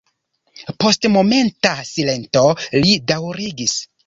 [0.83, 2.45] Post momenta silento
[2.81, 3.79] li daŭrigis.